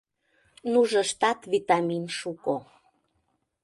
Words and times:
Нужыштат 0.71 1.39
витамин 1.51 2.03
шуко. 2.17 2.57